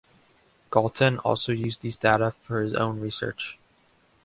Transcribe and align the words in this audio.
Galton 0.71 1.19
also 1.19 1.51
used 1.51 1.83
these 1.83 1.95
data 1.95 2.31
for 2.41 2.63
his 2.63 2.73
own 2.73 2.99
research. 2.99 3.59